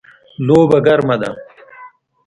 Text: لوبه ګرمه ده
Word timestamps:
لوبه 0.45 0.77
ګرمه 0.85 1.15
ده 1.21 1.29